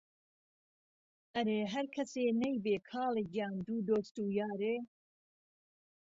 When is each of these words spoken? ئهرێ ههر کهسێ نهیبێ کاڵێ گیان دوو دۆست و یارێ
ئهرێ 1.33 1.59
ههر 1.73 1.85
کهسێ 1.95 2.25
نهیبێ 2.41 2.75
کاڵێ 2.89 3.23
گیان 3.33 3.55
دوو 3.65 3.79
دۆست 3.87 4.15
و 4.19 4.25
یارێ 4.39 4.75